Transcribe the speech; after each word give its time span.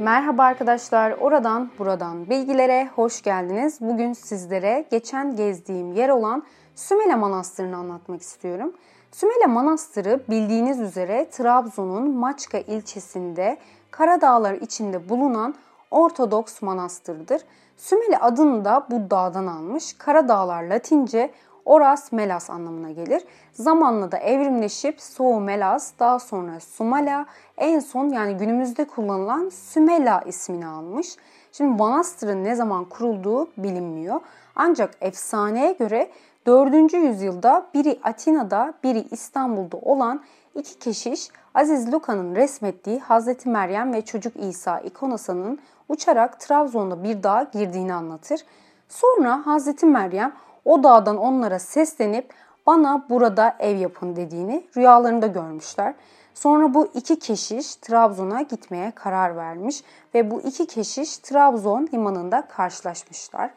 Merhaba 0.00 0.42
arkadaşlar, 0.42 1.10
oradan 1.20 1.70
buradan 1.78 2.30
bilgilere 2.30 2.88
hoş 2.96 3.22
geldiniz. 3.22 3.78
Bugün 3.80 4.12
sizlere 4.12 4.84
geçen 4.90 5.36
gezdiğim 5.36 5.92
yer 5.92 6.08
olan 6.08 6.42
Sümele 6.74 7.14
Manastırı'nı 7.14 7.76
anlatmak 7.76 8.22
istiyorum. 8.22 8.72
Sümele 9.12 9.46
Manastırı 9.46 10.20
bildiğiniz 10.28 10.80
üzere 10.80 11.28
Trabzon'un 11.30 12.10
Maçka 12.10 12.58
ilçesinde 12.58 13.58
Karadağlar 13.90 14.54
içinde 14.54 15.08
bulunan 15.08 15.54
Ortodoks 15.90 16.62
manastırdır. 16.62 17.42
Sümele 17.76 18.18
adını 18.18 18.64
da 18.64 18.86
bu 18.90 19.10
dağdan 19.10 19.46
almış. 19.46 19.92
Karadağlar 19.98 20.62
Latince 20.62 21.30
Oras 21.64 22.12
Melas 22.12 22.50
anlamına 22.50 22.90
gelir. 22.90 23.22
Zamanla 23.52 24.12
da 24.12 24.18
evrimleşip 24.18 25.00
Sou 25.00 25.40
Melas, 25.40 25.92
daha 25.98 26.18
sonra 26.18 26.60
Sumala, 26.60 27.26
en 27.58 27.80
son 27.80 28.08
yani 28.08 28.36
günümüzde 28.36 28.84
kullanılan 28.84 29.48
Sümela 29.48 30.20
ismini 30.26 30.66
almış. 30.66 31.16
Şimdi 31.52 31.70
manastırın 31.70 32.44
ne 32.44 32.54
zaman 32.54 32.84
kurulduğu 32.84 33.48
bilinmiyor. 33.56 34.20
Ancak 34.56 34.90
efsaneye 35.00 35.72
göre 35.72 36.10
4. 36.46 36.92
yüzyılda 36.92 37.66
biri 37.74 38.00
Atina'da, 38.02 38.74
biri 38.84 39.06
İstanbul'da 39.10 39.76
olan 39.76 40.20
iki 40.54 40.78
keşiş 40.78 41.28
Aziz 41.54 41.92
Luka'nın 41.92 42.34
resmettiği 42.34 43.00
Hazreti 43.00 43.48
Meryem 43.48 43.92
ve 43.92 44.02
Çocuk 44.02 44.36
İsa 44.36 44.80
ikonasının 44.80 45.58
uçarak 45.88 46.40
Trabzon'da 46.40 47.04
bir 47.04 47.22
dağa 47.22 47.50
girdiğini 47.52 47.94
anlatır. 47.94 48.40
Sonra 48.88 49.46
Hazreti 49.46 49.86
Meryem 49.86 50.32
o 50.64 50.82
dağdan 50.82 51.16
onlara 51.16 51.58
seslenip 51.58 52.34
bana 52.66 53.06
burada 53.10 53.56
ev 53.58 53.76
yapın 53.76 54.16
dediğini 54.16 54.64
rüyalarında 54.76 55.26
görmüşler. 55.26 55.94
Sonra 56.34 56.74
bu 56.74 56.88
iki 56.94 57.18
keşiş 57.18 57.76
Trabzon'a 57.76 58.42
gitmeye 58.42 58.90
karar 58.90 59.36
vermiş 59.36 59.82
ve 60.14 60.30
bu 60.30 60.40
iki 60.40 60.66
keşiş 60.66 61.18
Trabzon 61.18 61.88
limanında 61.92 62.46
karşılaşmışlar. 62.48 63.50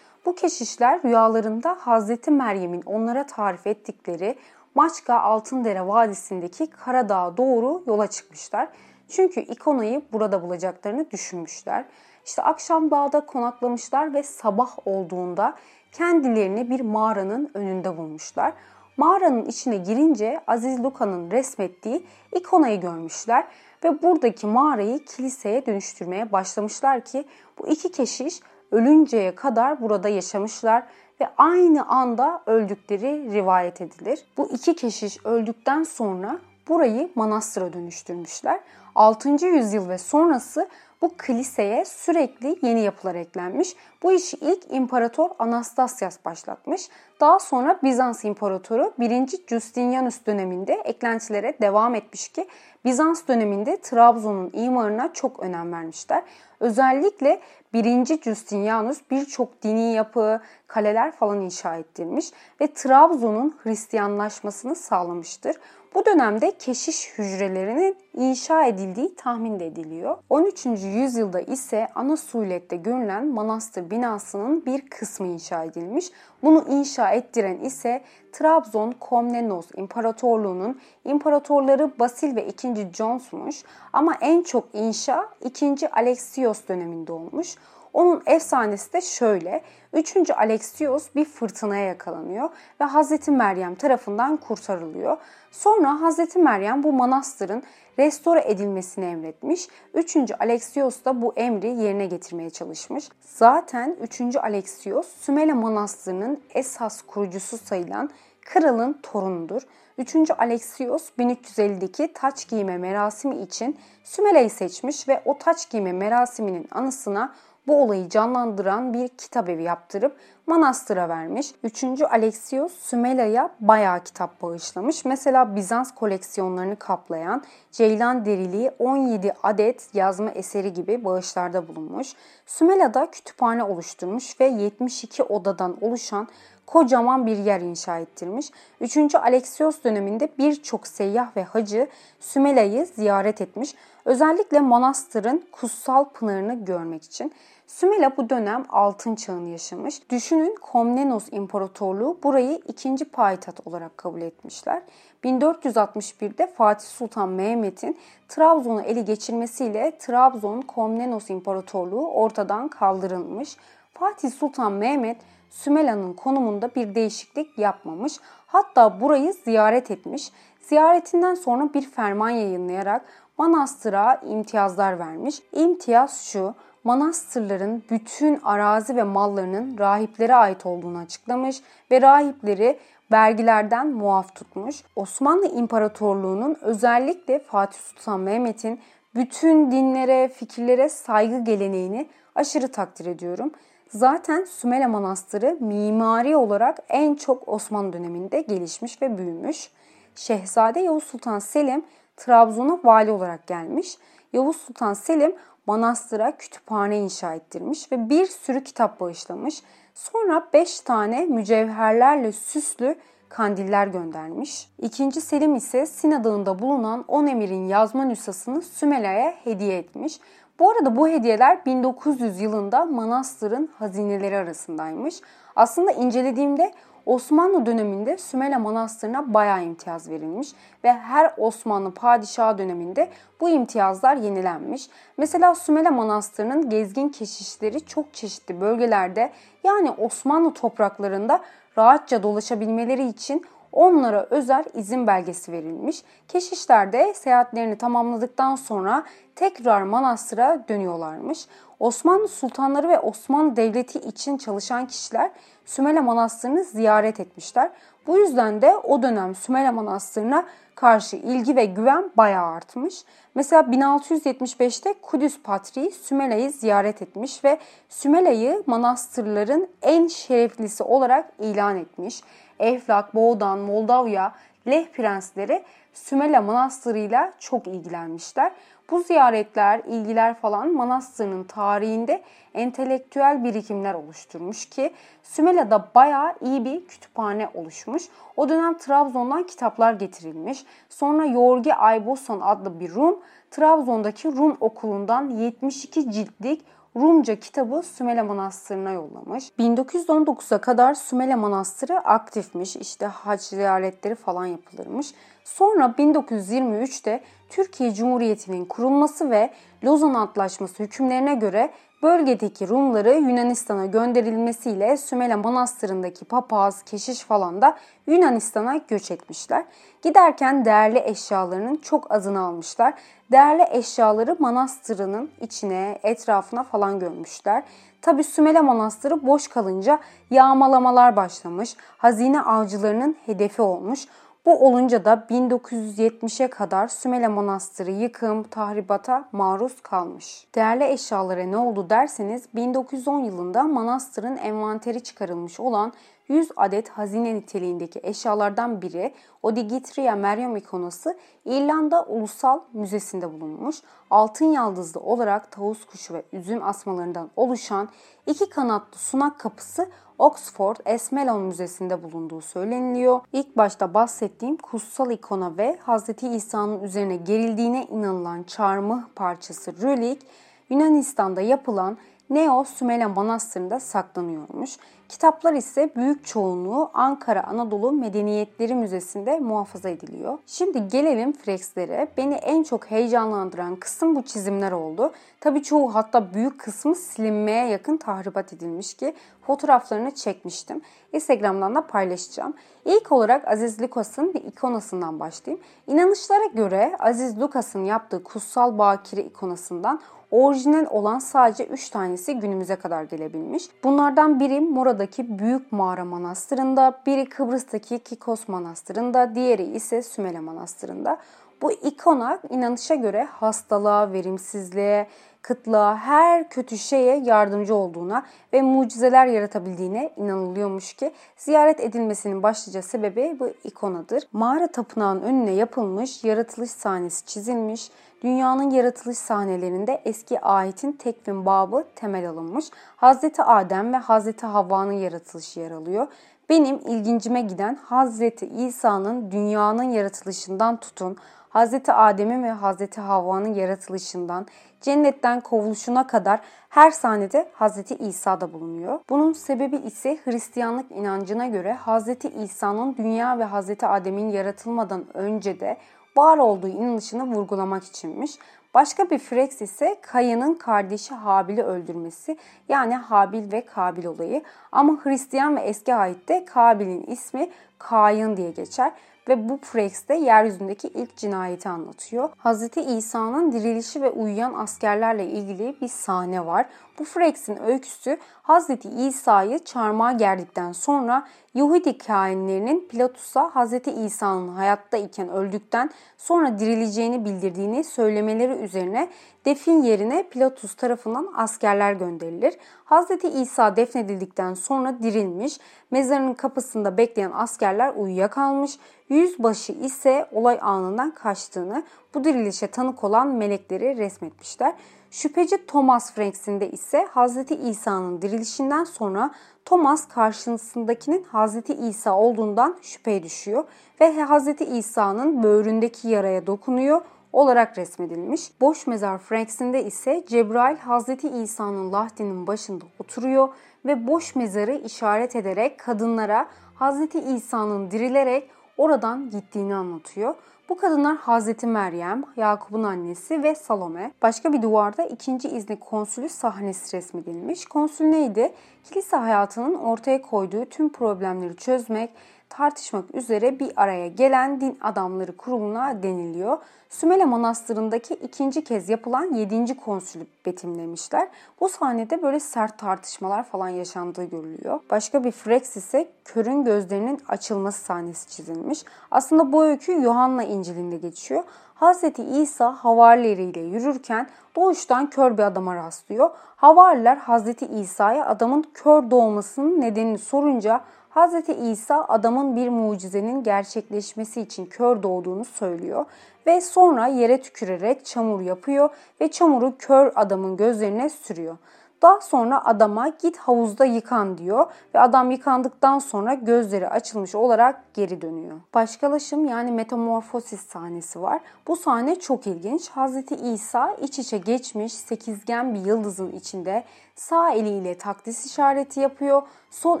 Bu 0.26 0.34
keşişler 0.34 1.02
rüyalarında 1.04 1.76
Hazreti 1.80 2.30
Meryem'in 2.30 2.82
onlara 2.86 3.26
tarif 3.26 3.66
ettikleri 3.66 4.38
Maçka 4.74 5.20
Altındere 5.20 5.86
Vadisi'ndeki 5.86 6.66
Karadağ'a 6.66 7.36
doğru 7.36 7.82
yola 7.86 8.06
çıkmışlar. 8.06 8.68
Çünkü 9.08 9.40
ikonayı 9.40 10.02
burada 10.12 10.42
bulacaklarını 10.42 11.10
düşünmüşler. 11.10 11.84
İşte 12.24 12.42
akşam 12.42 12.90
dağda 12.90 13.26
konaklamışlar 13.26 14.14
ve 14.14 14.22
sabah 14.22 14.70
olduğunda 14.84 15.54
kendilerini 15.92 16.70
bir 16.70 16.80
mağaranın 16.80 17.50
önünde 17.54 17.96
bulmuşlar. 17.96 18.52
Mağaranın 18.96 19.44
içine 19.44 19.76
girince 19.76 20.40
Aziz 20.46 20.84
Luka'nın 20.84 21.30
resmettiği 21.30 22.06
ikonayı 22.32 22.80
görmüşler 22.80 23.44
ve 23.84 24.02
buradaki 24.02 24.46
mağarayı 24.46 25.04
kiliseye 25.04 25.66
dönüştürmeye 25.66 26.32
başlamışlar 26.32 27.00
ki 27.04 27.24
bu 27.58 27.68
iki 27.68 27.92
keşiş 27.92 28.40
ölünceye 28.70 29.34
kadar 29.34 29.80
burada 29.80 30.08
yaşamışlar 30.08 30.82
ve 31.20 31.28
aynı 31.36 31.88
anda 31.88 32.42
öldükleri 32.46 33.32
rivayet 33.32 33.80
edilir. 33.80 34.24
Bu 34.36 34.48
iki 34.48 34.76
keşiş 34.76 35.26
öldükten 35.26 35.82
sonra 35.82 36.38
burayı 36.68 37.10
manastıra 37.14 37.72
dönüştürmüşler. 37.72 38.60
6. 38.94 39.46
yüzyıl 39.46 39.88
ve 39.88 39.98
sonrası 39.98 40.68
bu 41.02 41.16
kiliseye 41.16 41.84
sürekli 41.84 42.58
yeni 42.62 42.80
yapılar 42.80 43.14
eklenmiş. 43.14 43.76
Bu 44.02 44.12
işi 44.12 44.36
ilk 44.40 44.72
İmparator 44.72 45.30
Anastasias 45.38 46.18
başlatmış. 46.24 46.88
Daha 47.20 47.38
sonra 47.38 47.78
Bizans 47.82 48.24
İmparatoru 48.24 48.92
1. 48.98 49.28
Justinianus 49.48 50.26
döneminde 50.26 50.74
eklentilere 50.74 51.54
devam 51.60 51.94
etmiş 51.94 52.28
ki 52.28 52.48
Bizans 52.84 53.28
döneminde 53.28 53.80
Trabzon'un 53.80 54.50
imarına 54.52 55.12
çok 55.12 55.40
önem 55.40 55.72
vermişler. 55.72 56.22
Özellikle 56.60 57.40
1. 57.72 58.22
Justinianus 58.22 58.98
birçok 59.10 59.62
dini 59.62 59.92
yapı, 59.92 60.40
kaleler 60.66 61.12
falan 61.12 61.40
inşa 61.40 61.76
ettirmiş 61.76 62.30
ve 62.60 62.72
Trabzon'un 62.72 63.56
Hristiyanlaşmasını 63.62 64.74
sağlamıştır. 64.76 65.56
Bu 65.94 66.06
dönemde 66.06 66.52
keşiş 66.58 67.18
hücrelerinin 67.18 67.96
inşa 68.14 68.64
edildiği 68.64 69.14
tahmin 69.14 69.60
ediliyor. 69.60 70.16
13. 70.30 70.66
yüzyılda 70.66 71.40
ise 71.40 71.88
ana 71.94 72.16
suilette 72.16 72.76
görülen 72.76 73.26
manastır 73.26 73.90
binasının 73.90 74.66
bir 74.66 74.88
kısmı 74.90 75.26
inşa 75.26 75.64
edilmiş. 75.64 76.10
Bunu 76.42 76.64
inşa 76.68 77.10
ettiren 77.10 77.58
ise 77.58 78.02
Trabzon 78.32 78.92
Komnenos 79.00 79.66
İmparatorluğu'nun 79.76 80.80
imparatorları 81.04 81.98
Basil 81.98 82.36
ve 82.36 82.46
2. 82.46 82.74
Johns'muş 82.92 83.62
ama 83.92 84.14
en 84.20 84.42
çok 84.42 84.64
inşa 84.72 85.28
2. 85.44 85.90
Alexios 85.92 86.68
döneminde 86.68 87.12
olmuş. 87.12 87.56
Onun 87.92 88.22
efsanesi 88.26 88.92
de 88.92 89.00
şöyle. 89.00 89.62
3. 89.92 90.30
Alexios 90.30 91.08
bir 91.14 91.24
fırtınaya 91.24 91.86
yakalanıyor 91.86 92.50
ve 92.80 92.84
Hazreti 92.84 93.30
Meryem 93.30 93.74
tarafından 93.74 94.36
kurtarılıyor. 94.36 95.16
Sonra 95.50 96.00
Hazreti 96.00 96.38
Meryem 96.38 96.82
bu 96.82 96.92
manastırın 96.92 97.62
restore 97.98 98.44
edilmesini 98.46 99.04
emretmiş. 99.04 99.68
3. 99.94 100.16
Alexios 100.40 101.04
da 101.04 101.22
bu 101.22 101.32
emri 101.36 101.68
yerine 101.68 102.06
getirmeye 102.06 102.50
çalışmış. 102.50 103.08
Zaten 103.20 103.96
3. 104.00 104.36
Alexios 104.36 105.08
Sümele 105.20 105.52
Manastırı'nın 105.52 106.40
esas 106.54 107.02
kurucusu 107.02 107.58
sayılan 107.58 108.10
kralın 108.44 108.92
torunudur. 109.02 109.62
3. 109.98 110.30
Alexios 110.38 111.10
1350'deki 111.18 112.12
taç 112.12 112.48
giyme 112.48 112.78
merasimi 112.78 113.36
için 113.36 113.78
Sümele'yi 114.04 114.50
seçmiş 114.50 115.08
ve 115.08 115.22
o 115.24 115.38
taç 115.38 115.70
giyme 115.70 115.92
merasiminin 115.92 116.68
anısına 116.70 117.34
bu 117.66 117.82
olayı 117.82 118.08
canlandıran 118.08 118.94
bir 118.94 119.08
kitap 119.08 119.48
evi 119.48 119.62
yaptırıp 119.62 120.16
manastıra 120.46 121.08
vermiş. 121.08 121.54
3. 121.62 121.84
Alexios 122.10 122.72
Sümela'ya 122.72 123.50
bayağı 123.60 124.04
kitap 124.04 124.42
bağışlamış. 124.42 125.04
Mesela 125.04 125.56
Bizans 125.56 125.94
koleksiyonlarını 125.94 126.76
kaplayan 126.76 127.42
Ceylan 127.72 128.24
deriliği 128.24 128.70
17 128.78 129.32
adet 129.42 129.94
yazma 129.94 130.30
eseri 130.30 130.72
gibi 130.72 131.04
bağışlarda 131.04 131.68
bulunmuş. 131.68 132.12
Sümela'da 132.46 133.10
kütüphane 133.10 133.64
oluşturmuş 133.64 134.40
ve 134.40 134.44
72 134.44 135.22
odadan 135.22 135.76
oluşan 135.80 136.28
kocaman 136.66 137.26
bir 137.26 137.36
yer 137.36 137.60
inşa 137.60 137.98
ettirmiş. 137.98 138.50
3. 138.80 139.14
Alexios 139.14 139.84
döneminde 139.84 140.28
birçok 140.38 140.86
seyyah 140.86 141.36
ve 141.36 141.42
hacı 141.42 141.88
Sümela'yı 142.20 142.86
ziyaret 142.86 143.40
etmiş. 143.40 143.74
Özellikle 144.04 144.60
manastırın 144.60 145.44
kutsal 145.52 146.04
pınarını 146.04 146.64
görmek 146.64 147.02
için. 147.02 147.32
Sümela 147.66 148.16
bu 148.16 148.30
dönem 148.30 148.64
altın 148.68 149.14
çağını 149.14 149.48
yaşamış. 149.48 150.10
Düşünün 150.10 150.56
Komnenos 150.60 151.28
İmparatorluğu 151.30 152.18
burayı 152.22 152.60
ikinci 152.68 153.04
payitaht 153.04 153.66
olarak 153.66 153.98
kabul 153.98 154.20
etmişler. 154.20 154.82
1461'de 155.24 156.46
Fatih 156.46 156.86
Sultan 156.86 157.28
Mehmet'in 157.28 157.98
Trabzon'u 158.28 158.80
ele 158.80 159.00
geçirmesiyle 159.00 159.98
Trabzon 159.98 160.60
Komnenos 160.60 161.30
İmparatorluğu 161.30 162.08
ortadan 162.08 162.68
kaldırılmış. 162.68 163.56
Fatih 163.94 164.30
Sultan 164.30 164.72
Mehmet 164.72 165.16
Sümela'nın 165.50 166.12
konumunda 166.12 166.74
bir 166.74 166.94
değişiklik 166.94 167.58
yapmamış. 167.58 168.12
Hatta 168.46 169.00
burayı 169.00 169.32
ziyaret 169.32 169.90
etmiş. 169.90 170.32
Ziyaretinden 170.60 171.34
sonra 171.34 171.74
bir 171.74 171.82
ferman 171.90 172.30
yayınlayarak 172.30 173.04
manastıra 173.38 174.20
imtiyazlar 174.26 174.98
vermiş. 174.98 175.42
İmtiyaz 175.52 176.24
şu, 176.24 176.54
manastırların 176.84 177.82
bütün 177.90 178.40
arazi 178.42 178.96
ve 178.96 179.02
mallarının 179.02 179.78
rahiplere 179.78 180.34
ait 180.34 180.66
olduğunu 180.66 180.98
açıklamış 180.98 181.60
ve 181.90 182.02
rahipleri 182.02 182.78
vergilerden 183.12 183.86
muaf 183.86 184.34
tutmuş. 184.34 184.76
Osmanlı 184.96 185.46
İmparatorluğu'nun 185.46 186.56
özellikle 186.60 187.38
Fatih 187.38 187.78
Sultan 187.78 188.20
Mehmet'in 188.20 188.80
bütün 189.14 189.70
dinlere, 189.70 190.28
fikirlere 190.28 190.88
saygı 190.88 191.38
geleneğini 191.38 192.08
aşırı 192.34 192.72
takdir 192.72 193.06
ediyorum. 193.06 193.52
Zaten 193.88 194.44
Sümele 194.44 194.86
Manastırı 194.86 195.56
mimari 195.60 196.36
olarak 196.36 196.78
en 196.88 197.14
çok 197.14 197.48
Osmanlı 197.48 197.92
döneminde 197.92 198.40
gelişmiş 198.40 199.02
ve 199.02 199.18
büyümüş. 199.18 199.70
Şehzade 200.14 200.80
Yavuz 200.80 201.04
Sultan 201.04 201.38
Selim 201.38 201.84
Trabzon'a 202.16 202.78
vali 202.84 203.10
olarak 203.10 203.46
gelmiş. 203.46 203.98
Yavuz 204.32 204.56
Sultan 204.56 204.94
Selim 204.94 205.36
manastıra 205.66 206.36
kütüphane 206.36 206.98
inşa 206.98 207.34
ettirmiş 207.34 207.92
ve 207.92 208.08
bir 208.08 208.26
sürü 208.26 208.64
kitap 208.64 209.00
bağışlamış. 209.00 209.62
Sonra 209.94 210.48
5 210.52 210.80
tane 210.80 211.24
mücevherlerle 211.24 212.32
süslü 212.32 212.96
kandiller 213.28 213.86
göndermiş. 213.86 214.68
İkinci 214.78 215.20
Selim 215.20 215.54
ise 215.54 215.86
Sina 215.86 216.24
Dağı'nda 216.24 216.58
bulunan 216.58 217.04
10 217.08 217.26
emirin 217.26 217.68
yazma 217.68 218.04
nüshasını 218.04 218.62
Sümela'ya 218.62 219.34
hediye 219.44 219.78
etmiş. 219.78 220.20
Bu 220.58 220.70
arada 220.70 220.96
bu 220.96 221.08
hediyeler 221.08 221.66
1900 221.66 222.40
yılında 222.40 222.84
manastırın 222.84 223.70
hazineleri 223.78 224.36
arasındaymış. 224.36 225.20
Aslında 225.56 225.92
incelediğimde 225.92 226.72
Osmanlı 227.06 227.66
döneminde 227.66 228.18
Sümele 228.18 228.56
Manastırı'na 228.56 229.34
bayağı 229.34 229.64
imtiyaz 229.64 230.10
verilmiş 230.10 230.52
ve 230.84 230.92
her 230.92 231.34
Osmanlı 231.36 231.94
padişahı 231.94 232.58
döneminde 232.58 233.08
bu 233.40 233.48
imtiyazlar 233.48 234.16
yenilenmiş. 234.16 234.88
Mesela 235.16 235.54
Sümele 235.54 235.90
Manastırı'nın 235.90 236.70
gezgin 236.70 237.08
keşişleri 237.08 237.86
çok 237.86 238.14
çeşitli 238.14 238.60
bölgelerde 238.60 239.32
yani 239.64 239.90
Osmanlı 239.90 240.54
topraklarında 240.54 241.40
rahatça 241.78 242.22
dolaşabilmeleri 242.22 243.08
için 243.08 243.46
onlara 243.72 244.26
özel 244.30 244.64
izin 244.74 245.06
belgesi 245.06 245.52
verilmiş. 245.52 246.02
Keşişler 246.28 246.92
de 246.92 247.14
seyahatlerini 247.14 247.78
tamamladıktan 247.78 248.56
sonra 248.56 249.04
tekrar 249.36 249.82
manastıra 249.82 250.64
dönüyorlarmış. 250.68 251.46
Osmanlı 251.80 252.28
sultanları 252.28 252.88
ve 252.88 252.98
Osmanlı 252.98 253.56
Devleti 253.56 253.98
için 253.98 254.36
çalışan 254.36 254.86
kişiler 254.86 255.30
Sümele 255.64 256.00
Manastırı'nı 256.00 256.64
ziyaret 256.64 257.20
etmişler. 257.20 257.70
Bu 258.06 258.18
yüzden 258.18 258.62
de 258.62 258.76
o 258.76 259.02
dönem 259.02 259.34
Sümele 259.34 259.70
Manastırı'na 259.70 260.44
karşı 260.74 261.16
ilgi 261.16 261.56
ve 261.56 261.64
güven 261.64 262.10
bayağı 262.16 262.46
artmış. 262.46 263.04
Mesela 263.34 263.62
1675'te 263.62 264.94
Kudüs 265.02 265.42
Patriği 265.42 265.90
Sümele'yi 265.90 266.50
ziyaret 266.50 267.02
etmiş 267.02 267.44
ve 267.44 267.58
Sümele'yi 267.88 268.62
manastırların 268.66 269.68
en 269.82 270.06
şereflisi 270.06 270.82
olarak 270.82 271.32
ilan 271.38 271.76
etmiş. 271.76 272.22
Eflak, 272.58 273.14
Boğdan, 273.14 273.58
Moldavya, 273.58 274.32
Leh 274.66 274.86
prensleri 274.86 275.62
Sümele 275.92 276.40
Manastırı'yla 276.40 277.32
çok 277.38 277.66
ilgilenmişler. 277.66 278.52
Bu 278.90 279.02
ziyaretler, 279.02 279.80
ilgiler 279.86 280.34
falan 280.34 280.72
manastırın 280.72 281.44
tarihinde 281.44 282.22
entelektüel 282.54 283.44
birikimler 283.44 283.94
oluşturmuş 283.94 284.66
ki 284.66 284.92
Sümela'da 285.22 285.88
bayağı 285.94 286.34
iyi 286.40 286.64
bir 286.64 286.86
kütüphane 286.86 287.48
oluşmuş. 287.54 288.02
O 288.36 288.48
dönem 288.48 288.78
Trabzon'dan 288.78 289.42
kitaplar 289.42 289.92
getirilmiş. 289.92 290.64
Sonra 290.88 291.24
Yorgi 291.24 291.74
Aybosan 291.74 292.40
adlı 292.40 292.80
bir 292.80 292.94
Rum, 292.94 293.18
Trabzon'daki 293.50 294.28
Rum 294.28 294.56
okulundan 294.60 295.28
72 295.28 296.10
ciltlik 296.10 296.64
Rumca 296.96 297.40
kitabı 297.40 297.82
Sümele 297.82 298.22
Manastırı'na 298.22 298.92
yollamış. 298.92 299.50
1919'a 299.58 300.58
kadar 300.58 300.94
Sümele 300.94 301.34
Manastırı 301.34 301.98
aktifmiş. 301.98 302.76
İşte 302.76 303.06
hac 303.06 303.40
ziyaretleri 303.40 304.14
falan 304.14 304.46
yapılırmış. 304.46 305.14
Sonra 305.44 305.94
1923'te 305.98 307.20
Türkiye 307.50 307.94
Cumhuriyeti'nin 307.94 308.64
kurulması 308.64 309.30
ve 309.30 309.50
Lozan 309.84 310.14
Antlaşması 310.14 310.82
hükümlerine 310.82 311.34
göre 311.34 311.70
bölgedeki 312.02 312.68
Rumları 312.68 313.14
Yunanistan'a 313.14 313.86
gönderilmesiyle 313.86 314.96
Sümele 314.96 315.36
Manastırı'ndaki 315.36 316.24
papaz, 316.24 316.82
keşiş 316.82 317.20
falan 317.20 317.62
da 317.62 317.76
Yunanistan'a 318.06 318.76
göç 318.76 319.10
etmişler. 319.10 319.64
Giderken 320.02 320.64
değerli 320.64 320.98
eşyalarının 321.04 321.76
çok 321.76 322.12
azını 322.12 322.40
almışlar. 322.40 322.94
Değerli 323.32 323.66
eşyaları 323.70 324.36
manastırının 324.38 325.30
içine, 325.40 325.98
etrafına 326.02 326.62
falan 326.62 326.98
gömmüşler. 326.98 327.62
Tabi 328.02 328.24
Sümele 328.24 328.60
Manastırı 328.60 329.26
boş 329.26 329.48
kalınca 329.48 329.98
yağmalamalar 330.30 331.16
başlamış. 331.16 331.76
Hazine 331.98 332.40
avcılarının 332.40 333.16
hedefi 333.26 333.62
olmuş. 333.62 334.06
Bu 334.46 334.66
olunca 334.66 335.04
da 335.04 335.26
1970'e 335.30 336.48
kadar 336.48 336.88
Sümele 336.88 337.28
Manastırı 337.28 337.90
yıkım, 337.90 338.42
tahribata 338.42 339.28
maruz 339.32 339.80
kalmış. 339.82 340.46
Değerli 340.54 340.84
eşyalara 340.84 341.44
ne 341.44 341.56
oldu 341.56 341.90
derseniz 341.90 342.44
1910 342.54 343.18
yılında 343.18 343.62
manastırın 343.62 344.36
envanteri 344.36 345.02
çıkarılmış 345.02 345.60
olan 345.60 345.92
100 346.32 346.50
adet 346.56 346.88
hazine 346.88 347.34
niteliğindeki 347.34 348.00
eşyalardan 348.02 348.82
biri 348.82 349.14
Odigitria 349.42 350.16
Meryem 350.16 350.56
ikonası 350.56 351.18
İrlanda 351.44 352.04
Ulusal 352.04 352.60
Müzesi'nde 352.72 353.32
bulunmuş. 353.32 353.76
Altın 354.10 354.44
yaldızlı 354.44 355.00
olarak 355.00 355.52
tavus 355.52 355.84
kuşu 355.84 356.14
ve 356.14 356.22
üzüm 356.32 356.64
asmalarından 356.64 357.30
oluşan 357.36 357.88
iki 358.26 358.50
kanatlı 358.50 358.98
sunak 358.98 359.38
kapısı 359.40 359.88
Oxford 360.18 360.76
Esmelon 360.84 361.40
Müzesi'nde 361.40 362.02
bulunduğu 362.02 362.40
söyleniliyor. 362.40 363.20
İlk 363.32 363.56
başta 363.56 363.94
bahsettiğim 363.94 364.56
kutsal 364.56 365.10
ikona 365.10 365.56
ve 365.56 365.78
Hz. 365.86 366.22
İsa'nın 366.22 366.82
üzerine 366.82 367.16
gerildiğine 367.16 367.86
inanılan 367.86 368.42
çarmıh 368.42 369.02
parçası 369.16 369.82
rülik 369.82 370.26
Yunanistan'da 370.70 371.40
yapılan 371.40 371.96
Neo 372.30 372.64
Sümele 372.64 373.06
Manastırı'nda 373.06 373.80
saklanıyormuş. 373.80 374.76
Kitaplar 375.12 375.52
ise 375.52 375.90
büyük 375.96 376.26
çoğunluğu 376.26 376.90
Ankara 376.94 377.44
Anadolu 377.44 377.92
Medeniyetleri 377.92 378.74
Müzesi'nde 378.74 379.38
muhafaza 379.38 379.88
ediliyor. 379.88 380.38
Şimdi 380.46 380.88
gelelim 380.88 381.32
Frex'lere. 381.32 382.08
Beni 382.16 382.34
en 382.34 382.62
çok 382.62 382.90
heyecanlandıran 382.90 383.76
kısım 383.76 384.16
bu 384.16 384.22
çizimler 384.22 384.72
oldu. 384.72 385.12
Tabi 385.40 385.62
çoğu 385.62 385.94
hatta 385.94 386.34
büyük 386.34 386.60
kısmı 386.60 386.94
silinmeye 386.94 387.68
yakın 387.68 387.96
tahribat 387.96 388.52
edilmiş 388.52 388.94
ki 388.94 389.14
fotoğraflarını 389.46 390.10
çekmiştim. 390.14 390.80
Instagram'dan 391.12 391.74
da 391.74 391.86
paylaşacağım. 391.86 392.54
İlk 392.84 393.12
olarak 393.12 393.48
Aziz 393.48 393.82
Lukas'ın 393.82 394.34
bir 394.34 394.44
ikonasından 394.44 395.20
başlayayım. 395.20 395.64
İnanışlara 395.86 396.46
göre 396.54 396.96
Aziz 396.98 397.40
Lukas'ın 397.40 397.84
yaptığı 397.84 398.24
kutsal 398.24 398.78
bakire 398.78 399.20
ikonasından 399.22 400.00
orijinal 400.32 400.86
olan 400.90 401.18
sadece 401.18 401.64
3 401.66 401.90
tanesi 401.90 402.34
günümüze 402.34 402.76
kadar 402.76 403.02
gelebilmiş. 403.02 403.64
Bunlardan 403.84 404.40
biri 404.40 404.60
Mora'daki 404.60 405.38
Büyük 405.38 405.72
Mağara 405.72 406.04
Manastırı'nda, 406.04 407.00
biri 407.06 407.28
Kıbrıs'taki 407.28 407.98
Kikos 407.98 408.48
Manastırı'nda, 408.48 409.34
diğeri 409.34 409.62
ise 409.62 410.02
Sümele 410.02 410.40
Manastırı'nda. 410.40 411.18
Bu 411.62 411.72
ikona 411.72 412.38
inanışa 412.50 412.94
göre 412.94 413.24
hastalığa, 413.24 414.12
verimsizliğe, 414.12 415.06
kıtlığa, 415.42 415.96
her 415.96 416.48
kötü 416.48 416.78
şeye 416.78 417.16
yardımcı 417.16 417.74
olduğuna 417.74 418.26
ve 418.52 418.62
mucizeler 418.62 419.26
yaratabildiğine 419.26 420.10
inanılıyormuş 420.16 420.92
ki 420.92 421.12
ziyaret 421.36 421.80
edilmesinin 421.80 422.42
başlıca 422.42 422.82
sebebi 422.82 423.36
bu 423.40 423.48
ikonadır. 423.64 424.22
Mağara 424.32 424.66
tapınağın 424.66 425.20
önüne 425.20 425.50
yapılmış 425.50 426.24
yaratılış 426.24 426.70
sahnesi 426.70 427.26
çizilmiş. 427.26 427.90
Dünyanın 428.22 428.70
yaratılış 428.70 429.18
sahnelerinde 429.18 430.02
eski 430.04 430.40
ayetin 430.40 430.92
tekvin 430.92 431.46
babı 431.46 431.84
temel 431.96 432.28
alınmış. 432.28 432.64
Hazreti 432.96 433.42
Adem 433.42 433.92
ve 433.92 433.96
Hazreti 433.96 434.46
Havva'nın 434.46 434.92
yaratılışı 434.92 435.60
yer 435.60 435.70
alıyor. 435.70 436.06
Benim 436.48 436.76
ilgincime 436.76 437.40
giden 437.40 437.74
Hazreti 437.74 438.46
İsa'nın 438.46 439.30
dünyanın 439.30 439.82
yaratılışından 439.82 440.76
tutun, 440.76 441.16
Hazreti 441.48 441.92
Adem'in 441.92 442.42
ve 442.42 442.50
Hazreti 442.50 443.00
Havva'nın 443.00 443.54
yaratılışından, 443.54 444.46
cennetten 444.80 445.40
kovuluşuna 445.40 446.06
kadar 446.06 446.40
her 446.68 446.90
sahnede 446.90 447.48
Hazreti 447.52 447.94
İsa 447.94 448.40
da 448.40 448.52
bulunuyor. 448.52 448.98
Bunun 449.10 449.32
sebebi 449.32 449.76
ise 449.76 450.18
Hristiyanlık 450.24 450.90
inancına 450.90 451.46
göre 451.46 451.72
Hazreti 451.72 452.28
İsa'nın 452.28 452.96
dünya 452.96 453.38
ve 453.38 453.44
Hazreti 453.44 453.86
Adem'in 453.86 454.28
yaratılmadan 454.28 455.16
önce 455.16 455.60
de 455.60 455.76
var 456.16 456.38
olduğu 456.38 456.68
inanışını 456.68 457.24
vurgulamak 457.24 457.84
içinmiş. 457.84 458.38
Başka 458.74 459.10
bir 459.10 459.18
Frex 459.18 459.60
ise 459.62 459.96
Kayın'ın 460.02 460.54
kardeşi 460.54 461.14
Habil'i 461.14 461.62
öldürmesi 461.62 462.36
yani 462.68 462.94
Habil 462.94 463.52
ve 463.52 463.64
Kabil 463.64 464.04
olayı. 464.04 464.42
Ama 464.72 465.04
Hristiyan 465.04 465.56
ve 465.56 465.60
eski 465.60 465.94
ayette 465.94 466.44
Kabil'in 466.44 467.02
ismi 467.02 467.50
Kain 467.78 468.36
diye 468.36 468.50
geçer 468.50 468.92
ve 469.28 469.48
bu 469.48 469.58
Frex'te 469.62 470.14
yeryüzündeki 470.14 470.88
ilk 470.88 471.16
cinayeti 471.16 471.68
anlatıyor. 471.68 472.28
Hz. 472.44 472.76
İsa'nın 472.76 473.52
dirilişi 473.52 474.02
ve 474.02 474.10
uyuyan 474.10 474.54
askerlerle 474.54 475.26
ilgili 475.26 475.76
bir 475.80 475.88
sahne 475.88 476.46
var. 476.46 476.66
Bu 476.98 477.04
Frex'in 477.04 477.62
öyküsü 477.62 478.18
Hz. 478.42 478.70
İsa'yı 478.98 479.58
çarmıha 479.58 480.12
gerdikten 480.12 480.72
sonra 480.72 481.26
Yahudi 481.54 481.98
kainlerinin 481.98 482.88
Pilatus'a 482.88 483.50
Hz. 483.54 483.72
İsa'nın 484.04 484.48
hayatta 484.48 484.96
iken 484.96 485.28
öldükten 485.28 485.90
sonra 486.18 486.58
dirileceğini 486.58 487.24
bildirdiğini 487.24 487.84
söylemeleri 487.84 488.52
üzerine 488.52 489.08
defin 489.44 489.82
yerine 489.82 490.22
Pilatus 490.22 490.74
tarafından 490.74 491.32
askerler 491.36 491.92
gönderilir. 491.92 492.54
Hz. 492.86 493.24
İsa 493.34 493.76
defnedildikten 493.76 494.54
sonra 494.54 495.02
dirilmiş, 495.02 495.58
mezarının 495.90 496.34
kapısında 496.34 496.96
bekleyen 496.96 497.32
askerler 497.34 497.94
uyuyakalmış, 497.94 498.78
yüzbaşı 499.14 499.72
ise 499.72 500.28
olay 500.32 500.58
anından 500.62 501.10
kaçtığını, 501.10 501.82
bu 502.14 502.24
dirilişe 502.24 502.66
tanık 502.66 503.04
olan 503.04 503.28
melekleri 503.28 503.96
resmetmişler. 503.96 504.74
Şüpheci 505.10 505.66
Thomas 505.66 506.12
Franks'inde 506.12 506.70
ise 506.70 507.06
Hz. 507.14 507.36
İsa'nın 507.50 508.22
dirilişinden 508.22 508.84
sonra 508.84 509.30
Thomas 509.64 510.08
karşısındakinin 510.08 511.26
Hz. 511.32 511.70
İsa 511.70 512.18
olduğundan 512.18 512.76
şüpheye 512.82 513.22
düşüyor 513.22 513.64
ve 514.00 514.24
Hz. 514.24 514.60
İsa'nın 514.60 515.42
böğründeki 515.42 516.08
yaraya 516.08 516.46
dokunuyor, 516.46 517.00
olarak 517.32 517.78
resmedilmiş. 517.78 518.60
Boş 518.60 518.86
mezar 518.86 519.18
Franks'inde 519.18 519.84
ise 519.84 520.24
Cebrail 520.28 520.76
Hazreti 520.76 521.28
İsa'nın 521.28 521.92
lahdinin 521.92 522.46
başında 522.46 522.84
oturuyor 522.98 523.48
ve 523.84 524.06
boş 524.06 524.34
mezarı 524.34 524.74
işaret 524.74 525.36
ederek 525.36 525.78
kadınlara 525.78 526.48
Hazreti 526.74 527.18
İsa'nın 527.18 527.90
dirilerek 527.90 528.50
oradan 528.76 529.30
gittiğini 529.30 529.74
anlatıyor. 529.74 530.34
Bu 530.68 530.76
kadınlar 530.76 531.16
Hazreti 531.16 531.66
Meryem, 531.66 532.24
Yakup'un 532.36 532.82
annesi 532.82 533.42
ve 533.42 533.54
Salome. 533.54 534.12
Başka 534.22 534.52
bir 534.52 534.62
duvarda 534.62 535.04
ikinci 535.04 535.48
izni 535.48 535.80
konsülü 535.80 536.28
sahnesi 536.28 536.96
resmedilmiş. 536.96 537.66
Konsül 537.66 538.04
neydi? 538.04 538.52
Kilise 538.84 539.16
hayatının 539.16 539.74
ortaya 539.74 540.22
koyduğu 540.22 540.64
tüm 540.64 540.92
problemleri 540.92 541.56
çözmek, 541.56 542.10
tartışmak 542.52 543.14
üzere 543.14 543.58
bir 543.58 543.72
araya 543.76 544.08
gelen 544.08 544.60
din 544.60 544.78
adamları 544.80 545.36
kuruluna 545.36 546.02
deniliyor. 546.02 546.58
Sümele 546.88 547.24
Manastırı'ndaki 547.24 548.14
ikinci 548.14 548.64
kez 548.64 548.88
yapılan 548.88 549.34
7. 549.34 549.76
konsülü 549.76 550.26
betimlemişler. 550.46 551.28
Bu 551.60 551.68
sahnede 551.68 552.22
böyle 552.22 552.40
sert 552.40 552.78
tartışmalar 552.78 553.44
falan 553.44 553.68
yaşandığı 553.68 554.24
görülüyor. 554.24 554.80
Başka 554.90 555.24
bir 555.24 555.30
freks 555.30 555.76
ise 555.76 556.08
körün 556.24 556.64
gözlerinin 556.64 557.20
açılması 557.28 557.84
sahnesi 557.84 558.28
çizilmiş. 558.28 558.84
Aslında 559.10 559.52
bu 559.52 559.64
öykü 559.64 559.92
Yuhanna 559.92 560.44
İncil'inde 560.44 560.96
geçiyor. 560.96 561.44
Hz. 561.80 562.18
İsa 562.18 562.72
havarileriyle 562.72 563.60
yürürken 563.60 564.26
doğuştan 564.56 565.10
kör 565.10 565.38
bir 565.38 565.42
adama 565.42 565.76
rastlıyor. 565.76 566.30
Havariler 566.56 567.16
Hz. 567.16 567.62
İsa'ya 567.62 568.26
adamın 568.26 568.64
kör 568.74 569.10
doğmasının 569.10 569.80
nedenini 569.80 570.18
sorunca 570.18 570.80
Hz. 571.14 571.48
İsa 571.48 572.04
adamın 572.08 572.56
bir 572.56 572.68
mucizenin 572.68 573.42
gerçekleşmesi 573.42 574.40
için 574.40 574.66
kör 574.66 575.02
doğduğunu 575.02 575.44
söylüyor 575.44 576.04
ve 576.46 576.60
sonra 576.60 577.06
yere 577.06 577.42
tükürerek 577.42 578.04
çamur 578.04 578.40
yapıyor 578.40 578.90
ve 579.20 579.30
çamuru 579.30 579.76
kör 579.78 580.12
adamın 580.14 580.56
gözlerine 580.56 581.08
sürüyor. 581.08 581.56
Daha 582.02 582.20
sonra 582.20 582.64
adama 582.64 583.08
git 583.08 583.36
havuzda 583.36 583.84
yıkan 583.84 584.38
diyor 584.38 584.66
ve 584.94 585.00
adam 585.00 585.30
yıkandıktan 585.30 585.98
sonra 585.98 586.34
gözleri 586.34 586.88
açılmış 586.88 587.34
olarak 587.34 587.94
geri 587.94 588.20
dönüyor. 588.20 588.56
Başkalaşım 588.74 589.48
yani 589.48 589.72
metamorfosis 589.72 590.66
sahnesi 590.66 591.22
var. 591.22 591.40
Bu 591.68 591.76
sahne 591.76 592.20
çok 592.20 592.46
ilginç. 592.46 592.90
Hz. 592.90 593.32
İsa 593.42 593.92
iç 593.92 594.18
içe 594.18 594.38
geçmiş 594.38 594.92
sekizgen 594.92 595.74
bir 595.74 595.80
yıldızın 595.80 596.32
içinde 596.32 596.84
sağ 597.14 597.50
eliyle 597.50 597.98
takdis 597.98 598.46
işareti 598.46 599.00
yapıyor. 599.00 599.42
Sol 599.70 600.00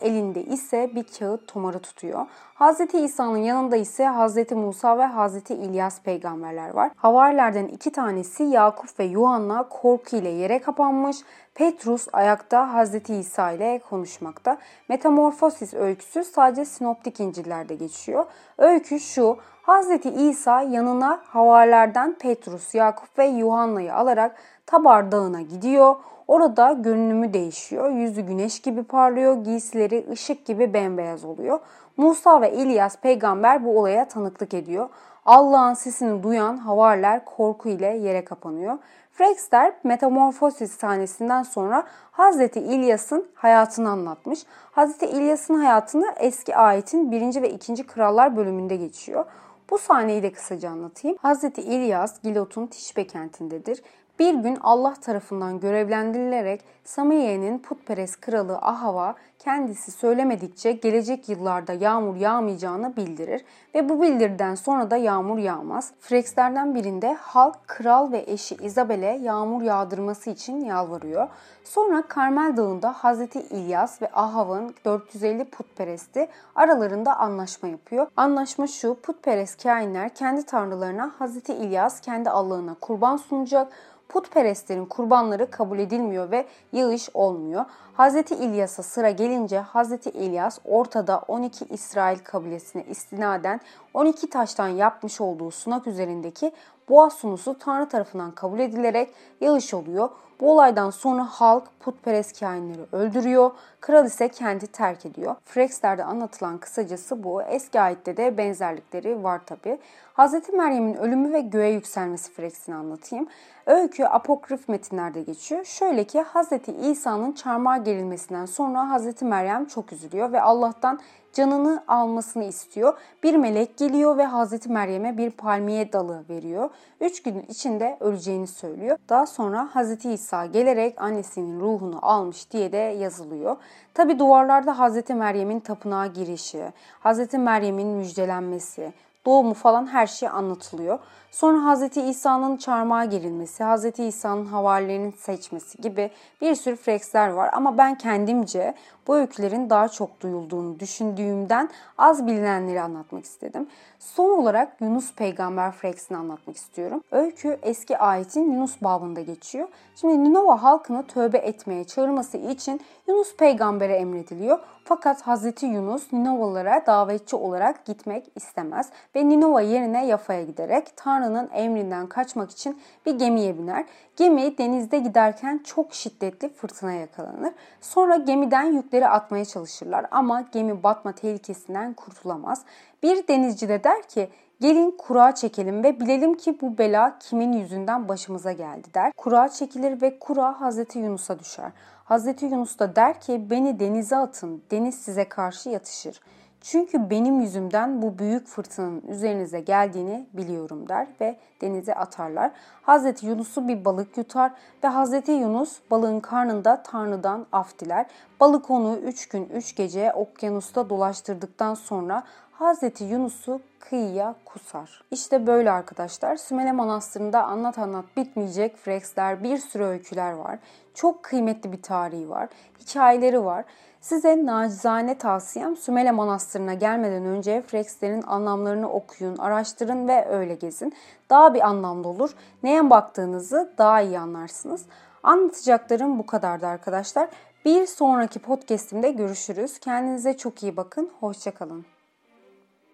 elinde 0.00 0.42
ise 0.42 0.90
bir 0.94 1.04
kağıt 1.18 1.48
tomarı 1.48 1.78
tutuyor. 1.78 2.26
Hz. 2.54 2.94
İsa'nın 2.94 3.36
yanında 3.36 3.76
ise 3.76 4.08
Hz. 4.08 4.52
Musa 4.52 4.98
ve 4.98 5.06
Hz. 5.06 5.50
İlyas 5.50 6.02
peygamberler 6.02 6.70
var. 6.70 6.90
Havarilerden 6.96 7.66
iki 7.66 7.92
tanesi 7.92 8.42
Yakup 8.42 8.98
ve 8.98 9.04
Yuhanna 9.04 9.68
korku 9.68 10.16
ile 10.16 10.28
yere 10.28 10.58
kapanmış. 10.58 11.16
Petrus 11.58 12.06
ayakta 12.12 12.84
Hz. 12.84 13.10
İsa 13.10 13.52
ile 13.52 13.80
konuşmakta. 13.90 14.58
Metamorfosis 14.88 15.74
öyküsü 15.74 16.24
sadece 16.24 16.64
sinoptik 16.64 17.20
İncil'lerde 17.20 17.74
geçiyor. 17.74 18.26
Öykü 18.58 19.00
şu, 19.00 19.36
Hz. 19.66 20.06
İsa 20.16 20.62
yanına 20.62 21.20
havarilerden 21.24 22.14
Petrus, 22.18 22.74
Yakup 22.74 23.18
ve 23.18 23.26
Yuhanna'yı 23.26 23.94
alarak 23.94 24.36
Tabar 24.66 25.12
Dağı'na 25.12 25.40
gidiyor. 25.40 25.96
Orada 26.28 26.72
görünümü 26.72 27.32
değişiyor. 27.32 27.90
Yüzü 27.90 28.20
güneş 28.20 28.60
gibi 28.60 28.82
parlıyor, 28.82 29.44
giysileri 29.44 30.06
ışık 30.12 30.46
gibi 30.46 30.74
bembeyaz 30.74 31.24
oluyor. 31.24 31.60
Musa 31.96 32.40
ve 32.40 32.52
İlyas 32.52 32.96
peygamber 32.96 33.64
bu 33.64 33.78
olaya 33.78 34.08
tanıklık 34.08 34.54
ediyor. 34.54 34.88
Allah'ın 35.24 35.74
sesini 35.74 36.22
duyan 36.22 36.56
havariler 36.56 37.24
korku 37.24 37.68
ile 37.68 37.86
yere 37.86 38.24
kapanıyor. 38.24 38.78
Frexter 39.18 39.72
metamorfosis 39.84 40.72
sahnesinden 40.72 41.42
sonra 41.42 41.86
Hazreti 42.10 42.60
İlyas'ın 42.60 43.28
hayatını 43.34 43.90
anlatmış. 43.90 44.40
Hazreti 44.70 45.06
İlyas'ın 45.06 45.54
hayatını 45.54 46.06
eski 46.16 46.56
ayetin 46.56 47.10
1. 47.10 47.42
ve 47.42 47.50
2. 47.50 47.86
krallar 47.86 48.36
bölümünde 48.36 48.76
geçiyor. 48.76 49.24
Bu 49.70 49.78
sahneyi 49.78 50.22
de 50.22 50.32
kısaca 50.32 50.70
anlatayım. 50.70 51.16
Hazreti 51.22 51.62
İlyas 51.62 52.22
Gilot'un 52.22 52.66
Tişbe 52.66 53.06
kentindedir. 53.06 53.82
Bir 54.18 54.34
gün 54.34 54.58
Allah 54.60 54.94
tarafından 54.94 55.60
görevlendirilerek 55.60 56.64
Samiye'nin 56.84 57.58
putperest 57.58 58.20
kralı 58.20 58.58
Ahav'a 58.58 59.14
kendisi 59.38 59.92
söylemedikçe 59.92 60.72
gelecek 60.72 61.28
yıllarda 61.28 61.72
yağmur 61.72 62.16
yağmayacağını 62.16 62.96
bildirir 62.96 63.44
ve 63.74 63.88
bu 63.88 64.02
bildiriden 64.02 64.54
sonra 64.54 64.90
da 64.90 64.96
yağmur 64.96 65.38
yağmaz. 65.38 65.92
Frexlerden 66.00 66.74
birinde 66.74 67.14
halk 67.14 67.56
kral 67.66 68.12
ve 68.12 68.24
eşi 68.26 68.54
Isabel'e 68.54 69.18
yağmur 69.22 69.62
yağdırması 69.62 70.30
için 70.30 70.60
yalvarıyor. 70.64 71.28
Sonra 71.64 72.02
Karmel 72.02 72.56
Dağı'nda 72.56 72.92
Hazreti 72.92 73.40
İlyas 73.40 74.02
ve 74.02 74.10
Ahav'ın 74.12 74.74
450 74.84 75.44
putperesti 75.44 76.28
aralarında 76.54 77.16
anlaşma 77.16 77.68
yapıyor. 77.68 78.06
Anlaşma 78.16 78.66
şu, 78.66 78.94
putperest 78.94 79.62
kainler 79.62 80.14
kendi 80.14 80.46
tanrılarına 80.46 81.12
Hazreti 81.18 81.54
İlyas 81.54 82.00
kendi 82.00 82.30
Allah'ına 82.30 82.74
kurban 82.74 83.16
sunacak 83.16 83.72
putperestlerin 84.08 84.86
kurbanları 84.86 85.50
kabul 85.50 85.78
edilmiyor 85.78 86.30
ve 86.30 86.46
yağış 86.72 87.08
olmuyor. 87.14 87.64
Hz. 87.98 88.14
İlyas'a 88.30 88.82
sıra 88.82 89.10
gelince 89.10 89.27
Hz. 89.28 90.06
İlyas 90.06 90.58
ortada 90.64 91.18
12 91.28 91.64
İsrail 91.64 92.18
kabilesine 92.18 92.84
istinaden 92.84 93.60
12 93.94 94.30
taştan 94.30 94.68
yapmış 94.68 95.20
olduğu 95.20 95.50
sunak 95.50 95.86
üzerindeki 95.86 96.52
boğa 96.88 97.10
sunusu 97.10 97.58
Tanrı 97.58 97.88
tarafından 97.88 98.30
kabul 98.30 98.58
edilerek 98.58 99.10
yağış 99.40 99.74
oluyor. 99.74 100.08
Bu 100.40 100.52
olaydan 100.52 100.90
sonra 100.90 101.24
halk 101.24 101.64
putperest 101.80 102.40
kainleri 102.40 102.80
öldürüyor. 102.92 103.50
Kral 103.80 104.06
ise 104.06 104.28
kendi 104.28 104.66
terk 104.66 105.06
ediyor. 105.06 105.36
Frexler'de 105.44 106.04
anlatılan 106.04 106.58
kısacası 106.58 107.24
bu. 107.24 107.42
Eski 107.42 107.80
ayette 107.80 108.16
de 108.16 108.38
benzerlikleri 108.38 109.24
var 109.24 109.40
tabi. 109.46 109.78
Hz. 110.18 110.52
Meryem'in 110.52 110.94
ölümü 110.94 111.32
ve 111.32 111.40
göğe 111.40 111.70
yükselmesi 111.70 112.32
Frex'ini 112.32 112.74
anlatayım. 112.74 113.28
Öykü 113.66 114.04
apokrif 114.04 114.68
metinlerde 114.68 115.22
geçiyor. 115.22 115.64
Şöyle 115.64 116.04
ki 116.04 116.22
Hz. 116.22 116.52
İsa'nın 116.82 117.32
çarmıha 117.32 117.76
gerilmesinden 117.76 118.46
sonra 118.46 118.98
Hz. 118.98 119.22
Meryem 119.22 119.64
çok 119.64 119.92
üzülüyor 119.92 120.32
ve 120.32 120.40
Allah'tan 120.40 121.00
canını 121.32 121.84
almasını 121.88 122.44
istiyor. 122.44 122.98
Bir 123.22 123.34
melek 123.34 123.76
geliyor 123.76 124.16
ve 124.16 124.24
Hazreti 124.24 124.68
Meryem'e 124.68 125.18
bir 125.18 125.30
palmiye 125.30 125.92
dalı 125.92 126.24
veriyor. 126.30 126.70
Üç 127.00 127.22
gün 127.22 127.44
içinde 127.48 127.96
öleceğini 128.00 128.46
söylüyor. 128.46 128.98
Daha 129.08 129.26
sonra 129.26 129.68
Hazreti 129.72 130.12
İsa 130.12 130.27
gelerek 130.52 131.00
annesinin 131.00 131.60
ruhunu 131.60 131.98
almış 132.02 132.50
diye 132.50 132.72
de 132.72 132.76
yazılıyor. 132.76 133.56
Tabi 133.94 134.18
duvarlarda 134.18 134.78
Hazreti 134.78 135.14
Meryem'in 135.14 135.60
tapınağa 135.60 136.06
girişi, 136.06 136.72
Hazreti 137.00 137.38
Meryem'in 137.38 137.88
müjdelenmesi, 137.88 138.92
doğumu 139.26 139.54
falan 139.54 139.86
her 139.86 140.06
şey 140.06 140.28
anlatılıyor. 140.28 140.98
Sonra 141.30 141.74
Hz. 141.74 141.96
İsa'nın 141.96 142.56
çarmıha 142.56 143.04
gerilmesi, 143.04 143.64
Hz. 143.64 143.98
İsa'nın 143.98 144.46
havarilerinin 144.46 145.12
seçmesi 145.12 145.82
gibi 145.82 146.10
bir 146.40 146.54
sürü 146.54 146.76
freksler 146.76 147.28
var. 147.28 147.50
Ama 147.52 147.78
ben 147.78 147.98
kendimce 147.98 148.74
bu 149.06 149.16
öykülerin 149.16 149.70
daha 149.70 149.88
çok 149.88 150.20
duyulduğunu 150.20 150.80
düşündüğümden 150.80 151.68
az 151.98 152.26
bilinenleri 152.26 152.80
anlatmak 152.80 153.24
istedim. 153.24 153.68
Son 153.98 154.38
olarak 154.38 154.80
Yunus 154.80 155.14
peygamber 155.14 155.72
freksini 155.72 156.18
anlatmak 156.18 156.56
istiyorum. 156.56 157.02
Öykü 157.10 157.58
eski 157.62 157.98
ayetin 157.98 158.52
Yunus 158.52 158.82
babında 158.82 159.20
geçiyor. 159.20 159.68
Şimdi 159.96 160.24
Ninova 160.24 160.62
halkını 160.62 161.06
tövbe 161.06 161.38
etmeye 161.38 161.84
çağırması 161.84 162.36
için 162.36 162.80
Yunus 163.08 163.36
peygambere 163.36 163.96
emrediliyor. 163.96 164.58
Fakat 164.84 165.22
Hazreti 165.22 165.66
Yunus 165.66 166.12
Ninovalara 166.12 166.86
davetçi 166.86 167.36
olarak 167.36 167.84
gitmek 167.84 168.30
istemez 168.34 168.90
ve 169.16 169.28
Ninova 169.28 169.60
yerine 169.60 170.06
Yafa'ya 170.06 170.42
giderek 170.42 170.96
Tanrı'nın 171.18 171.50
emrinden 171.52 172.06
kaçmak 172.06 172.50
için 172.50 172.80
bir 173.06 173.18
gemiye 173.18 173.58
biner. 173.58 173.84
Gemi 174.16 174.58
denizde 174.58 174.98
giderken 174.98 175.60
çok 175.64 175.94
şiddetli 175.94 176.48
fırtına 176.48 176.92
yakalanır. 176.92 177.52
Sonra 177.80 178.16
gemiden 178.16 178.62
yükleri 178.62 179.08
atmaya 179.08 179.44
çalışırlar 179.44 180.06
ama 180.10 180.44
gemi 180.52 180.82
batma 180.82 181.12
tehlikesinden 181.12 181.94
kurtulamaz. 181.94 182.62
Bir 183.02 183.28
denizci 183.28 183.68
de 183.68 183.84
der 183.84 184.02
ki 184.02 184.28
Gelin 184.60 184.90
kura 184.98 185.34
çekelim 185.34 185.84
ve 185.84 186.00
bilelim 186.00 186.34
ki 186.34 186.58
bu 186.60 186.78
bela 186.78 187.18
kimin 187.18 187.52
yüzünden 187.52 188.08
başımıza 188.08 188.52
geldi 188.52 188.88
der. 188.94 189.12
Kura 189.16 189.48
çekilir 189.48 190.02
ve 190.02 190.18
kura 190.18 190.60
Hazreti 190.60 190.98
Yunus'a 190.98 191.38
düşer. 191.38 191.72
Hazreti 192.04 192.44
Yunus 192.44 192.78
da 192.78 192.96
der 192.96 193.20
ki 193.20 193.50
beni 193.50 193.80
denize 193.80 194.16
atın, 194.16 194.62
deniz 194.70 194.94
size 194.94 195.28
karşı 195.28 195.68
yatışır. 195.68 196.20
Çünkü 196.60 197.10
benim 197.10 197.40
yüzümden 197.40 198.02
bu 198.02 198.18
büyük 198.18 198.46
fırtınanın 198.46 199.02
üzerinize 199.08 199.60
geldiğini 199.60 200.26
biliyorum 200.32 200.88
der 200.88 201.06
ve 201.20 201.38
denize 201.60 201.94
atarlar. 201.94 202.52
Hazreti 202.82 203.26
Yunus'u 203.26 203.68
bir 203.68 203.84
balık 203.84 204.16
yutar 204.16 204.52
ve 204.84 204.88
Hazreti 204.88 205.32
Yunus 205.32 205.78
balığın 205.90 206.20
karnında 206.20 206.82
Tanrı'dan 206.82 207.46
af 207.52 207.78
diler. 207.78 208.06
Balık 208.40 208.70
onu 208.70 208.96
üç 208.96 209.28
gün 209.28 209.48
üç 209.54 209.76
gece 209.76 210.12
okyanusta 210.12 210.90
dolaştırdıktan 210.90 211.74
sonra 211.74 212.22
Hazreti 212.58 213.04
Yunus'u 213.04 213.60
kıyıya 213.80 214.34
kusar. 214.44 215.04
İşte 215.10 215.46
böyle 215.46 215.70
arkadaşlar. 215.70 216.36
Sümele 216.36 216.72
Manastırı'nda 216.72 217.42
anlat 217.44 217.78
anlat 217.78 218.04
bitmeyecek 218.16 218.76
Frexler, 218.76 219.42
bir 219.42 219.58
sürü 219.58 219.84
öyküler 219.84 220.32
var. 220.32 220.58
Çok 220.94 221.22
kıymetli 221.22 221.72
bir 221.72 221.82
tarihi 221.82 222.30
var. 222.30 222.48
Hikayeleri 222.80 223.44
var. 223.44 223.64
Size 224.00 224.46
nacizane 224.46 225.18
tavsiyem 225.18 225.76
Sümele 225.76 226.10
Manastırı'na 226.10 226.74
gelmeden 226.74 227.24
önce 227.24 227.62
Frexlerin 227.62 228.22
anlamlarını 228.22 228.90
okuyun, 228.90 229.36
araştırın 229.36 230.08
ve 230.08 230.28
öyle 230.28 230.54
gezin. 230.54 230.92
Daha 231.30 231.54
bir 231.54 231.60
anlamlı 231.60 232.08
olur. 232.08 232.30
Neye 232.62 232.90
baktığınızı 232.90 233.72
daha 233.78 234.00
iyi 234.00 234.18
anlarsınız. 234.18 234.86
Anlatacaklarım 235.22 236.18
bu 236.18 236.26
kadardı 236.26 236.66
arkadaşlar. 236.66 237.28
Bir 237.64 237.86
sonraki 237.86 238.38
podcastimde 238.38 239.10
görüşürüz. 239.10 239.78
Kendinize 239.78 240.36
çok 240.36 240.62
iyi 240.62 240.76
bakın. 240.76 241.10
Hoşçakalın. 241.20 241.97